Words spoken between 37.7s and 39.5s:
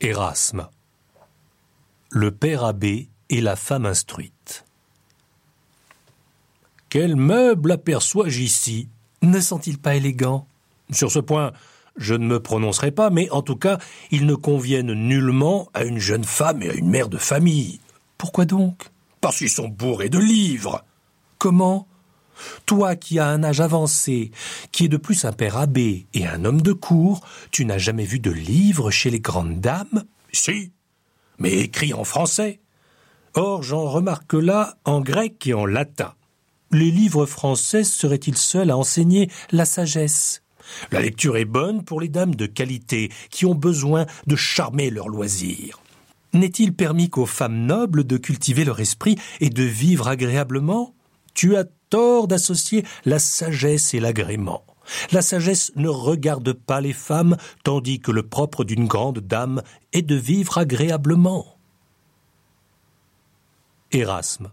seraient-ils seuls à enseigner